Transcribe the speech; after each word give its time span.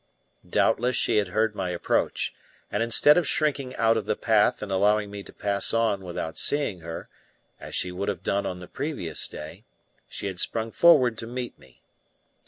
Doubtless 0.49 0.95
she 0.95 1.17
had 1.17 1.27
heard 1.27 1.53
my 1.53 1.69
approach, 1.69 2.33
and 2.71 2.81
instead 2.81 3.19
of 3.19 3.27
shrinking 3.27 3.75
out 3.75 3.97
of 3.97 4.07
the 4.07 4.15
path 4.15 4.63
and 4.63 4.71
allowing 4.71 5.11
me 5.11 5.21
to 5.21 5.31
pass 5.31 5.75
on 5.75 6.03
without 6.03 6.39
seeing 6.39 6.79
her, 6.79 7.07
as 7.59 7.75
she 7.75 7.91
would 7.91 8.09
have 8.09 8.23
done 8.23 8.47
on 8.47 8.59
the 8.59 8.67
previous 8.67 9.27
day, 9.27 9.63
she 10.09 10.25
had 10.25 10.39
sprung 10.39 10.71
forward 10.71 11.19
to 11.19 11.27
meet 11.27 11.59
me. 11.59 11.83